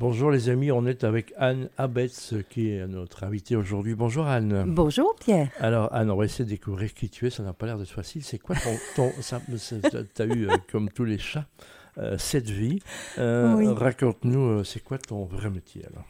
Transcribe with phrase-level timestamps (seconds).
[0.00, 3.96] Bonjour les amis, on est avec Anne Abetz qui est notre invitée aujourd'hui.
[3.96, 4.64] Bonjour Anne.
[4.68, 5.50] Bonjour Pierre.
[5.58, 7.84] Alors Anne, on va essayer de découvrir qui tu es, ça n'a pas l'air de
[7.84, 8.22] facile.
[8.22, 8.76] C'est quoi ton...
[8.94, 11.46] ton tu as eu, euh, comme tous les chats,
[12.18, 12.80] cette vie.
[13.18, 16.04] Euh, raconte-nous, c'est quoi ton vrai métier alors?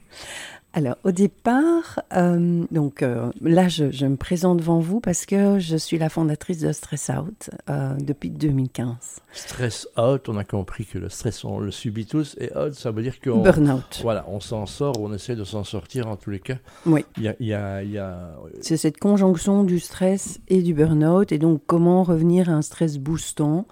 [0.74, 5.76] Alors, au départ, euh, donc euh, là, je, me présente devant vous parce que je
[5.76, 8.94] suis la fondatrice de Stress Out euh, depuis 2015.
[9.32, 12.90] Stress Out, on a compris que le stress, on le subit tous, et Out, ça
[12.90, 13.42] veut dire qu'on.
[13.42, 14.00] Burnout.
[14.02, 16.58] Voilà, on s'en sort, on essaie de s'en sortir en tous les cas.
[16.84, 17.04] Oui.
[17.16, 17.34] Il y a.
[17.40, 18.36] Y a, y a...
[18.60, 22.98] C'est cette conjonction du stress et du burnout, et donc comment revenir à un stress
[22.98, 23.66] boostant,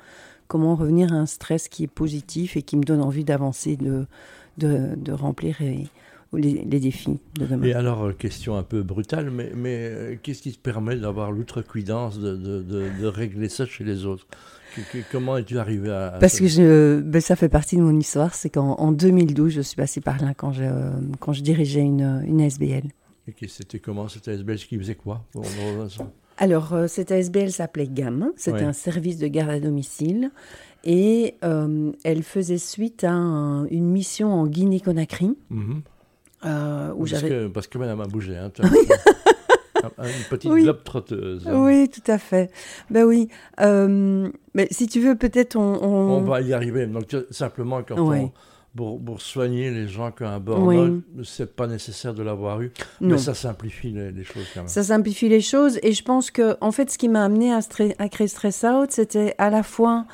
[0.49, 4.07] comment revenir à un stress qui est positif et qui me donne envie d'avancer, de,
[4.59, 5.87] de, de remplir et
[6.37, 7.65] les, défis de demain.
[7.65, 11.33] Et alors, euh, question un peu brutale, mais, mais euh, qu'est-ce qui te permet d'avoir
[11.33, 14.27] l'outrecuidance de, de, de, régler ça chez les autres?
[15.11, 18.51] Comment es-tu arrivé à, Parce que je, ben, ça fait partie de mon histoire, c'est
[18.51, 20.65] qu'en 2012, je suis passée par là quand je,
[21.19, 22.85] quand je dirigeais une, une ASBL.
[23.27, 25.25] Et c'était comment cette ASBL Qui faisait quoi?
[26.39, 30.31] Alors, euh, cette ASBL s'appelait GAM, c'était un service de garde à domicile,
[30.85, 35.37] et elle faisait suite à une mission en Guinée-Conakry.
[35.51, 35.83] Mhm.
[36.45, 38.37] Euh, où parce, que, parce que madame a bougé.
[38.37, 38.53] Hein,
[39.99, 40.63] une petite oui.
[40.63, 41.47] globe trotteuse.
[41.51, 42.51] Oui, tout à fait.
[42.91, 43.29] Ben oui.
[43.61, 46.87] Euh, mais si tu veux, peut-être on, on, va y arriver.
[46.87, 48.33] Donc, simplement, quand on,
[48.77, 52.71] pour, soigner les gens qui ont un burn-out, c'est pas nécessaire de l'avoir eu.
[53.01, 54.69] Mais ça simplifie les, choses quand même.
[54.69, 55.79] Ça simplifie les choses.
[55.83, 57.61] Et je pense que, en fait, ce qui m'a amené à,
[57.99, 60.07] à créer Stress Out, c'était à la fois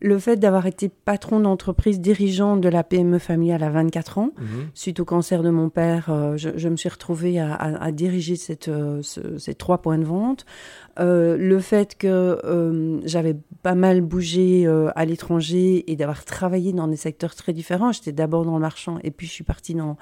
[0.00, 4.68] le fait d'avoir été patron d'entreprise dirigeante de la PME familiale à 24 ans, mhm.
[4.74, 9.02] suite au cancer de mon père, euh, je, me suis retrouvée à, diriger cette, euh,
[9.02, 10.46] ces trois points de vente.
[10.98, 16.96] Euh, le fait que j'avais pas mal bougé à l'étranger et d'avoir travaillé dans des
[16.96, 17.92] secteurs très différents.
[17.92, 19.96] J'étais d'abord dans le marchand et puis je suis partie dans,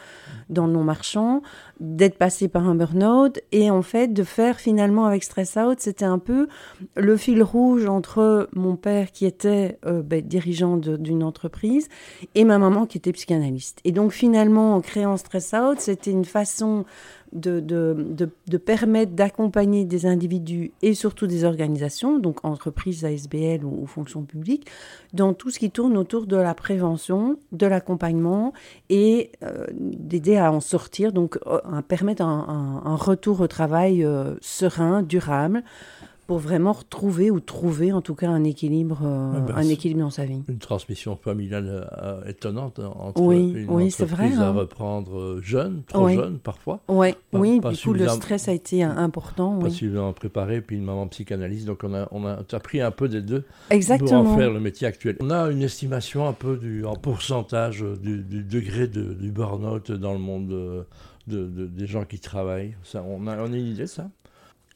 [0.48, 1.42] dans le non-marchand,
[1.80, 6.04] d'être passée par un burn-out et en fait de faire finalement avec Stress Out, c'était
[6.04, 6.48] un peu
[6.96, 11.88] le fil rouge entre mon père qui était euh, ben, dirigeant d'une entreprise,
[12.34, 13.80] et ma maman qui était psychanalyste.
[13.84, 16.84] Et donc finalement, en créant Stress Out, c'était une façon
[17.32, 23.82] de, de, de, permettre d'accompagner des individus et surtout des organisations, donc entreprises, ASBL ou,
[23.82, 24.66] ou fonctions publiques,
[25.12, 28.52] dans tout ce qui tourne autour de la prévention, de l'accompagnement
[28.88, 34.06] et euh, d'aider à en sortir, donc euh, à permettre un, un, retour au travail
[34.40, 35.62] serein, durable,
[36.28, 40.10] pour vraiment retrouver ou trouver en tout cas un équilibre, euh, ben, un équilibre dans
[40.10, 40.42] sa vie.
[40.46, 44.50] Une transmission familiale euh, étonnante hein, entre oui, une oui, c'est vrai, à hein.
[44.52, 46.80] reprendre euh, jeune, trop jeune parfois.
[46.86, 49.58] Ouais, oui, du coup le stress a été important.
[49.58, 53.08] Pas suffisamment préparé, puis une maman psychanalyste, donc on a, on a appris un peu
[53.08, 54.22] des deux Exactement.
[54.22, 55.16] pour en faire le métier actuel.
[55.20, 60.12] On a une estimation un peu du, en pourcentage du, degré de, du burn-out dans
[60.12, 60.48] le monde
[61.26, 62.74] de, de, des gens qui travaillent.
[62.82, 64.10] Ça, on, a, on a une idée de ça?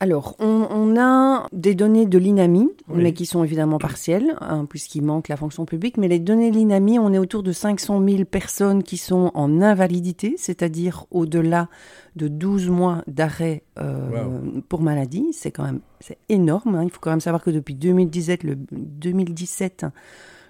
[0.03, 5.29] Alors, on, a des données de l'INAMI, mais qui sont évidemment partielles, hein, puisqu'il manque
[5.29, 5.97] la fonction publique.
[5.97, 9.63] Mais les données de l'INAMI, on est autour de 500 000 personnes qui sont en
[9.63, 11.69] invalidité, c'est-à-dire au-delà
[12.17, 15.29] de 12 mois d'arrêt euh, pour maladie.
[15.33, 16.75] C'est quand même c'est énorme.
[16.75, 16.83] Hein.
[16.83, 19.87] Il faut quand même savoir que depuis 2017, le, 2017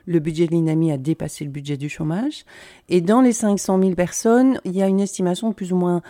[0.06, 2.46] le budget de l'INAMI a dépassé le budget du chômage.
[2.88, 6.00] Et dans les 500 000 personnes, il y a une estimation plus ou moins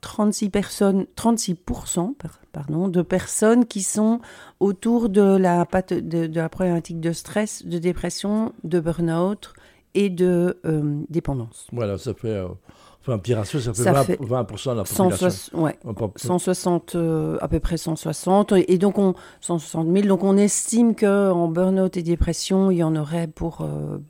[0.00, 2.14] 36 personnes, 36%
[2.52, 4.20] pardon, de personnes qui sont
[4.60, 9.52] autour de la, de, la problématique de stress, de dépression, de burn-out
[9.94, 11.66] et de euh, dépendance.
[11.72, 12.48] Voilà, ça fait, euh,
[13.00, 14.42] enfin, pire ça fait, 20,
[14.72, 15.40] de la population.
[15.54, 15.78] ouais,
[16.16, 20.06] 160, euh, à peu près 160, et donc on, 160 000.
[20.06, 23.66] Donc on estime qu'en burn-out et dépression, il y en aurait pour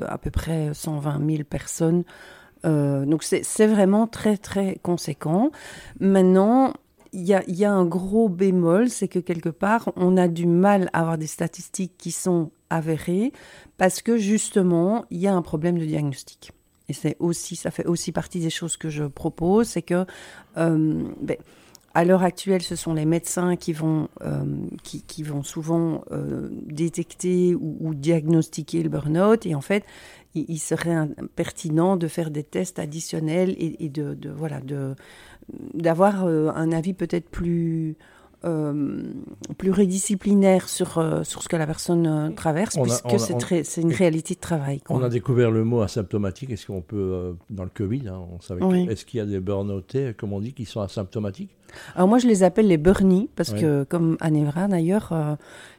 [0.06, 2.04] à peu près 120 000 personnes
[2.64, 5.50] euh, donc c'est vraiment très très conséquent.
[6.00, 6.72] Maintenant,
[7.12, 11.00] il y a, un gros bémol, c'est que quelque part, on a du mal à
[11.00, 13.32] avoir des statistiques qui sont avérées
[13.78, 16.52] parce que justement, il y a un problème de diagnostic.
[16.90, 20.04] Et c'est aussi, ça fait aussi partie des choses que je propose, c'est que
[20.56, 21.36] euh, ben,
[21.94, 24.44] à l'heure actuelle, ce sont les médecins qui vont, euh,
[24.82, 26.04] qui, vont souvent
[26.66, 29.46] détecter ou, ou, diagnostiquer le burn-out.
[29.46, 29.84] Et en fait,
[30.48, 34.94] il, serait pertinent de faire des tests additionnels et, de, voilà de
[35.72, 37.96] d'avoir euh, un avis peut-être plus
[38.44, 39.02] euh,
[39.56, 43.18] pluridisciplinaire sur, euh, sur ce que la personne euh, traverse, puisque
[43.64, 44.80] c'est une réalité de travail.
[44.88, 46.50] On a découvert le mot asymptomatique.
[46.50, 50.14] Est-ce qu'on peut, dans le Covid, hein, on savait est-ce qu'il y a des burn-outés,
[50.16, 51.50] comme on dit, qui sont asymptomatiques?
[51.96, 55.12] Alors moi, je les appelle les burnies, parce que comme Anevra d'ailleurs,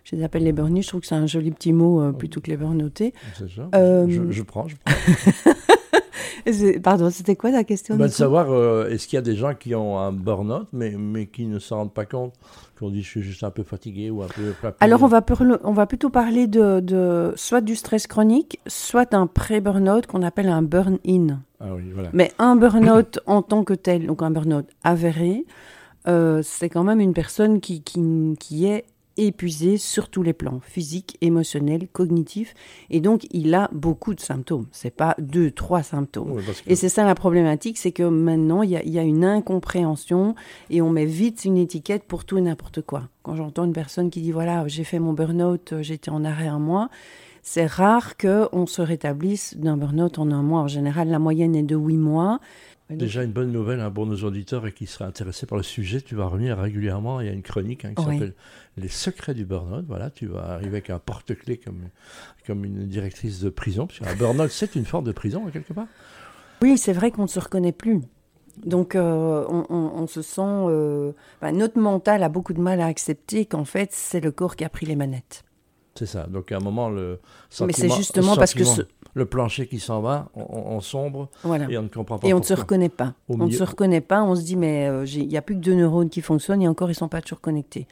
[0.04, 0.84] je les appelle les burnies.
[0.84, 3.14] Je trouve que c'est un joli petit mot plutôt que les burn-outés.
[3.38, 3.70] C'est ça.
[3.74, 4.94] Je, je, prends, je prends.
[6.82, 9.54] Pardon, c'était quoi ta question bah, De savoir, euh, est-ce qu'il y a des gens
[9.54, 12.34] qui ont un burn-out, mais, mais qui ne s'en rendent pas compte
[12.80, 14.54] qu'on dit je suis juste un peu fatigué ou un peu...
[14.80, 15.24] Alors, on va,
[15.64, 20.50] on va plutôt parler de, de soit du stress chronique, soit d'un pré-burn-out qu'on appelle
[20.50, 21.40] un burn-in.
[21.60, 22.10] Ah oui, voilà.
[22.14, 25.46] Mais un burn-out en tant que tel, donc un burn-out avéré,
[26.08, 28.02] euh, c'est quand même une personne qui, qui,
[28.40, 28.86] qui est
[29.28, 32.54] épuisé sur tous les plans, physique, émotionnel, cognitif.
[32.90, 34.68] Et donc, il a beaucoup de symptômes.
[34.72, 36.40] C'est pas deux, trois symptômes.
[36.68, 40.36] Et c'est ça la problématique, c'est que maintenant, il y, a, une incompréhension
[40.70, 43.04] et on met vite une étiquette pour tout et n'importe quoi.
[43.24, 46.60] Quand j'entends une personne qui dit, voilà, j'ai fait mon burn-out, j'étais en arrêt un
[46.60, 46.90] mois,
[47.42, 50.62] c'est rare qu'on se rétablisse d'un burn-out en un mois.
[50.62, 52.40] En général, la moyenne est de huit mois.
[52.90, 56.02] Déjà une bonne nouvelle hein, pour nos auditeurs et qui seraient intéressés par le sujet,
[56.02, 57.22] tu vas revenir régulièrement.
[57.22, 58.34] Il y a une chronique hein, qui s'appelle
[58.78, 59.86] Les secrets du burn-out.
[59.88, 61.90] Voilà, tu vas arriver avec un porte-clés comme,
[62.48, 63.86] comme une directrice de prison.
[63.86, 65.88] Parce qu'un burn-out, c'est une forme de prison, quelque part.
[66.64, 68.02] Oui, c'est vrai qu'on ne se reconnaît plus.
[68.66, 70.42] Donc, euh, on, se sent.
[70.42, 74.56] Euh, bah, notre mental a beaucoup de mal à accepter qu'en fait, c'est le corps
[74.56, 75.46] qui a pris les manettes.
[76.00, 76.28] C'est ça.
[76.28, 77.20] Donc, à un moment, le
[77.50, 77.68] sentiment.
[77.68, 78.64] Mais c'est justement parce que
[79.16, 81.28] le plancher qui s'en va en, sombre
[81.70, 82.26] et on ne comprend pas.
[82.26, 83.16] Et on ne se reconnaît pas.
[83.28, 85.60] on ne se reconnaît pas, on se dit mais euh, il n'y a plus que
[85.60, 87.86] deux neurones qui fonctionnent et encore ils ne sont pas toujours connectés.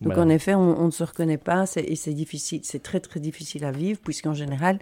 [0.00, 3.66] Donc en effet, on, ne se reconnaît pas et c'est difficile, c'est très très difficile
[3.66, 4.78] à vivre puisqu'en général,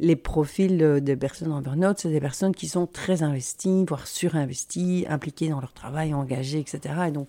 [0.00, 5.06] les profils des personnes en burn-out, c'est des personnes qui sont très investies, voire surinvesties,
[5.08, 6.94] impliquées dans leur travail, engagées, etc.
[7.08, 7.28] Et donc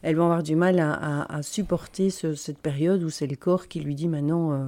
[0.00, 3.94] elles vont avoir du mal à, supporter cette période où c'est le corps qui lui
[3.94, 4.52] dit maintenant...
[4.52, 4.66] Euh,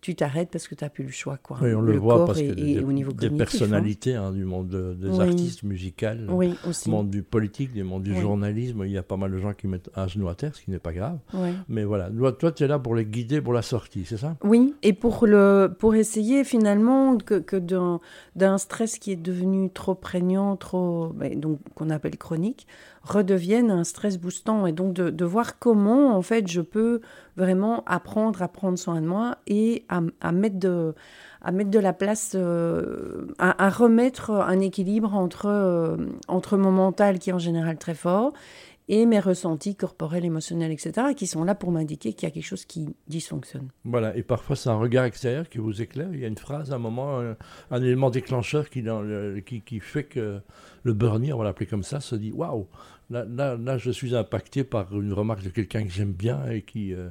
[0.00, 1.36] tu t'arrêtes parce que tu n'as plus le choix.
[1.36, 1.58] Quoi.
[1.60, 3.36] Oui, on le, voit parce que des, au niveau des hein.
[3.36, 8.82] personnalités hein, du monde des artistes musicaux, du monde du politique, du monde du journalisme,
[8.84, 10.70] il y a pas mal de gens qui mettent un genou à terre, ce qui
[10.70, 11.18] n'est pas grave.
[11.68, 14.36] Mais voilà, toi, tu es là pour les guider pour la sortie, c'est ça?
[14.42, 19.94] Oui, et pour, le, pour essayer finalement que, que d'un stress qui est devenu trop
[19.94, 22.66] prégnant, trop, ben, donc qu'on appelle chronique,
[23.02, 27.00] redevienne un stress boostant et donc de, voir comment en fait je peux
[27.36, 30.94] vraiment apprendre à prendre soin de moi et à, mettre de
[31.42, 35.96] à mettre de la place, euh, à, remettre un équilibre entre, euh,
[36.28, 38.32] entre mon mental qui est en général très fort
[38.88, 42.44] et mes ressentis corporels, émotionnels, etc., qui sont là pour m'indiquer qu'il y a quelque
[42.44, 43.68] chose qui dysfonctionne.
[43.84, 46.08] Voilà, et parfois c'est un regard extérieur qui vous éclaire.
[46.12, 47.20] Il y a une phrase, un moment,
[47.70, 48.82] un, élément déclencheur qui,
[49.64, 50.40] qui, fait que
[50.82, 52.66] le burn on va l'appeler comme ça, se dit waouh,
[53.10, 56.62] là, là, là, je suis impacté par une remarque de quelqu'un que j'aime bien et
[56.62, 57.10] qui, euh,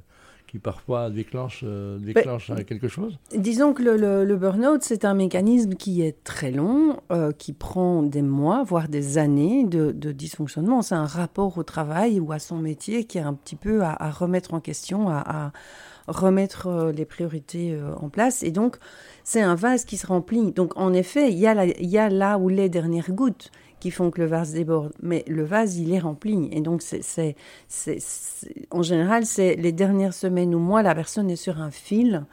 [0.50, 5.76] qui parfois déclenche, euh, déclenche quelque chose Disons que le, le, burn-out, c'est un mécanisme
[5.76, 10.82] qui est très long, euh, qui prend des mois, voire des années de, dysfonctionnement.
[10.82, 14.10] C'est un rapport au travail ou à son métier qui est un petit peu à,
[14.10, 15.52] remettre en question, à,
[16.08, 18.42] remettre euh, les priorités en place.
[18.42, 18.78] Et donc,
[19.24, 20.52] c'est un vase qui se remplit.
[20.52, 21.46] Donc, en effet, il y,
[21.80, 24.94] il y a là où les dernières gouttes qui font que le vase déborde.
[25.02, 26.50] Mais le vase, il est rempli.
[26.52, 27.36] Et donc, c'est,
[28.72, 32.26] en général, c'est les dernières semaines ou mois, la personne est sur un fil.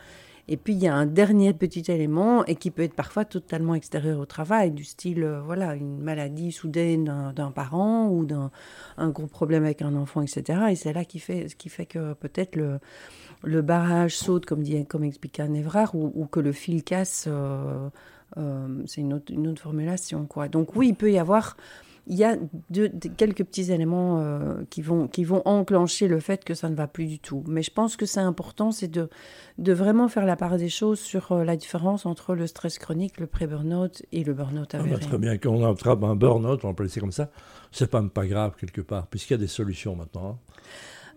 [0.48, 3.74] Et puis, il y a un dernier petit élément, et qui peut être parfois totalement
[3.74, 8.52] extérieur au travail, du style, euh, voilà, une maladie soudaine d'un, parent ou d'un
[8.96, 10.66] un gros problème avec un enfant, etc.
[10.70, 12.78] Et c'est là qui fait, qui fait que peut-être le,
[13.42, 17.24] le barrage saute, comme, dit, comme expliquait Anne Evrard, ou, que le fil casse.
[17.26, 17.88] Euh,
[18.36, 20.26] euh, c'est une autre, une autre formulation.
[20.26, 20.48] Quoi.
[20.48, 21.56] Donc oui, il peut y avoir
[22.08, 22.36] il y a
[22.70, 22.86] de,
[23.16, 26.86] quelques petits éléments euh, qui, vont, qui vont enclencher le fait que ça ne va
[26.86, 27.42] plus du tout.
[27.48, 29.08] Mais je pense que c'est important, c'est de,
[29.58, 33.18] de vraiment faire la part des choses sur euh, la différence entre le stress chronique,
[33.18, 34.92] le pré-burnout et le burnout avéré.
[34.94, 37.28] Ah bah, très bien, quand on attrape un burnout, on peut le laisser comme ça,
[37.72, 40.38] c'est pas, pas grave quelque part, puisqu'il y a des solutions maintenant.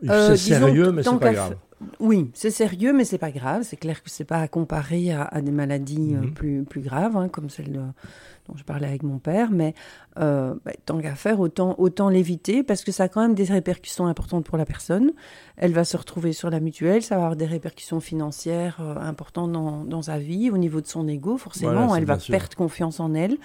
[0.07, 0.35] Hein.
[0.35, 1.55] c'est sérieux, mais c'est pas grave.
[1.99, 3.63] Oui, c'est sérieux, mais c'est pas grave.
[3.63, 6.33] C'est clair que c'est pas à comparer à, des maladies euh, mhm.
[6.33, 9.51] plus, plus graves, hein, comme celle dont je parlais avec mon père.
[9.51, 9.73] Mais
[10.19, 13.45] euh, bah, tant qu'à faire, autant, autant l'éviter, parce que ça a quand même des
[13.45, 15.11] répercussions importantes pour la personne.
[15.55, 19.51] Elle va se retrouver sur la mutuelle, ça va avoir des répercussions financières euh, importantes
[19.51, 21.95] dans, dans, sa vie, au niveau de son ego, forcément.
[21.95, 23.37] elle va perdre confiance en elle.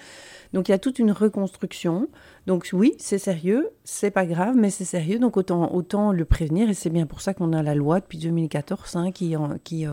[0.53, 2.07] Donc il y a toute une reconstruction.
[2.47, 5.19] Donc oui, c'est sérieux, c'est pas grave, mais c'est sérieux.
[5.19, 6.69] Donc autant, autant le prévenir.
[6.69, 9.91] Et c'est bien pour ça qu'on a la loi depuis 2014 hein, qui, qui euh,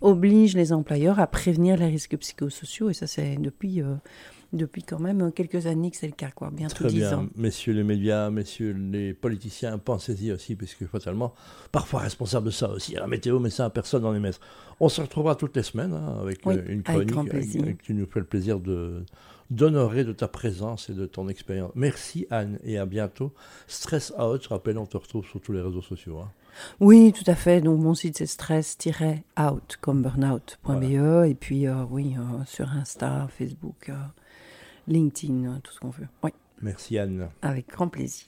[0.00, 2.90] oblige les employeurs à prévenir les risques psychosociaux.
[2.90, 3.94] Et ça, c'est depuis, euh,
[4.52, 6.50] depuis quand même quelques années que c'est le cas, quoi.
[6.50, 7.28] bientôt Très bien.
[7.36, 11.34] Messieurs les médias, messieurs les politiciens, pensez-y aussi, puisque fatalement,
[11.72, 14.40] parfois responsable de ça aussi, à la météo, mais ça, personne n'en est maître.
[14.80, 18.20] On se retrouvera toutes les semaines hein, avec euh, une chronique avec, qui nous fait
[18.20, 19.04] le plaisir de
[19.50, 21.72] d'honorer de ta présence et de ton expérience.
[21.74, 23.32] Merci Anne et à bientôt.
[23.66, 26.20] Stress Out, je rappelle, on te retrouve sur tous les réseaux sociaux.
[26.20, 26.30] Hein.
[26.78, 27.60] Oui, tout à fait.
[27.60, 33.88] Donc mon site c'est stress-out comme burnout.be et puis euh, oui, euh, sur Insta, Facebook.
[33.88, 33.94] Euh,
[34.88, 36.08] LinkedIn, tout ce qu'on veut.
[36.22, 36.30] Oui.
[36.62, 37.28] Merci Anne.
[37.42, 38.26] Avec grand plaisir.